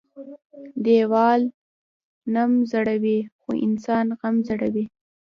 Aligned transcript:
ـ 0.43 0.83
ديوال 0.85 1.41
نم 2.33 2.51
زړوى 2.71 3.17
خو 3.39 3.49
انسان 3.67 4.05
غم 4.19 4.35
زړوى. 4.47 4.85